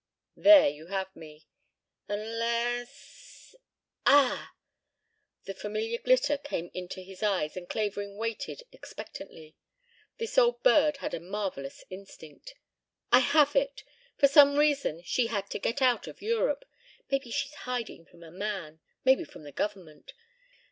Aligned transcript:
"There 0.35 0.67
you 0.67 0.87
have 0.87 1.15
me... 1.15 1.45
unless... 2.07 3.53
Ah!" 4.07 4.55
The 5.43 5.53
familiar 5.53 5.99
glitter 5.99 6.39
came 6.39 6.71
into 6.73 7.01
his 7.01 7.21
eyes 7.21 7.55
and 7.55 7.69
Clavering 7.69 8.15
waited 8.17 8.63
expectantly. 8.71 9.55
This 10.17 10.39
old 10.39 10.63
bird 10.63 10.97
had 10.97 11.13
a 11.13 11.19
marvellous 11.19 11.83
instinct. 11.91 12.55
"I 13.11 13.19
have 13.19 13.55
it! 13.55 13.83
For 14.17 14.27
some 14.27 14.57
reason 14.57 15.03
she 15.03 15.27
had 15.27 15.51
to 15.51 15.59
get 15.59 15.83
out 15.83 16.07
of 16.07 16.19
Europe. 16.19 16.65
Maybe 17.11 17.29
she's 17.29 17.53
hiding 17.69 18.05
from 18.07 18.23
a 18.23 18.31
man, 18.31 18.79
maybe 19.05 19.23
from 19.23 19.43
the 19.43 19.51
Government. 19.51 20.13